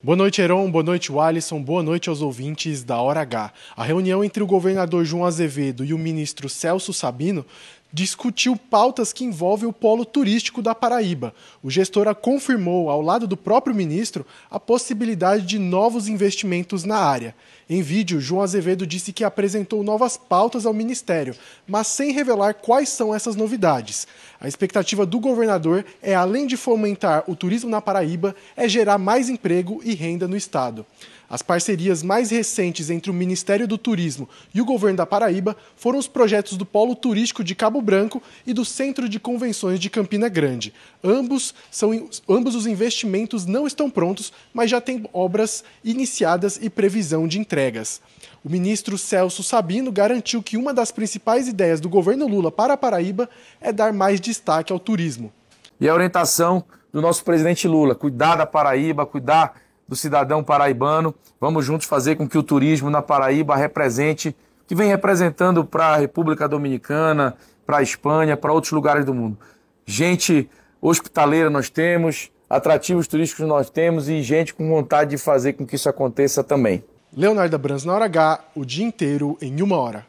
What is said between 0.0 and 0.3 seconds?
Boa